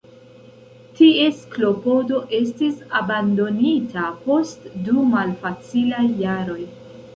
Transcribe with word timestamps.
Ties 0.99 1.43
klopodo 1.55 2.21
estis 2.37 2.81
abandonita 3.01 4.09
post 4.25 4.67
du 4.89 5.07
malfacilaj 5.15 6.05
jaroj. 6.27 6.61